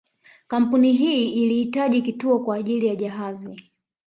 Kampuni 0.47 0.93
hii 0.93 1.31
ilihitaji 1.31 2.01
kituo 2.01 2.39
kwa 2.39 2.55
ajili 2.55 2.87
ya 2.87 2.95
jahazi 2.95 3.69